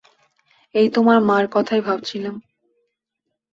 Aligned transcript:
এই 0.75 0.87
তোমার 0.89 1.17
মার 1.21 1.45
কথাই 1.51 1.81
ভাবছিলাম। 1.81 2.35